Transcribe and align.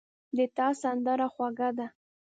د 0.37 0.39
تا 0.57 0.67
سندره 0.81 1.27
خوږه 1.33 1.69
ده 1.77 1.87